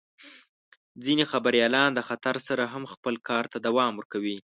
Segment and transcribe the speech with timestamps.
[1.03, 4.37] ځینې خبریالان د خطر سره هم خپل کار ته دوام ورکوي.